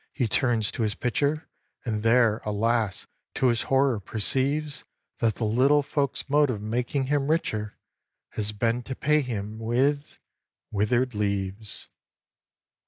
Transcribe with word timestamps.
He 0.13 0.27
turns 0.27 0.71
to 0.71 0.81
his 0.81 0.95
pitcher, 0.95 1.47
And 1.85 2.01
there, 2.01 2.41
alas! 2.43 3.05
to 3.35 3.49
his 3.49 3.61
horror 3.61 3.99
perceives, 3.99 4.83
That 5.19 5.35
the 5.35 5.43
Little 5.45 5.83
Folks' 5.83 6.27
mode 6.27 6.49
of 6.49 6.59
making 6.59 7.03
him 7.03 7.27
richer 7.29 7.77
Has 8.29 8.51
been 8.51 8.81
to 8.89 8.95
pay 8.95 9.21
him 9.21 9.59
with 9.59 10.17
withered 10.71 11.13
leaves. 11.13 11.87